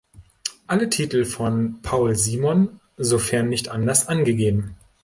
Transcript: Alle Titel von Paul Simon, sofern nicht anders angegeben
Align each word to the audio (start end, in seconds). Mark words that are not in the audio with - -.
Alle 0.65 0.89
Titel 0.89 1.25
von 1.25 1.79
Paul 1.83 2.15
Simon, 2.15 2.79
sofern 2.97 3.49
nicht 3.49 3.69
anders 3.69 4.07
angegeben 4.07 4.75